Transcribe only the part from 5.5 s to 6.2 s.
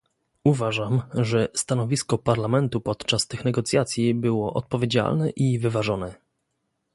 wyważone